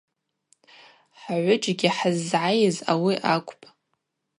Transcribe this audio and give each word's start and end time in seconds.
Хӏгӏвыджьгьи 1.21 1.89
хӏыззгӏайыз 1.97 2.77
ауи 2.91 3.13
акӏвпӏ. 3.33 3.65